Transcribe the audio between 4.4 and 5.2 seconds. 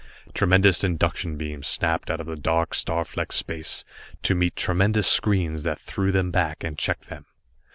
tremendous